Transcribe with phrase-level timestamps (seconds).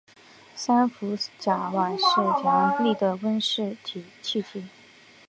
[0.55, 4.03] 三氟甲烷是强力的温室气
[4.41, 4.65] 体。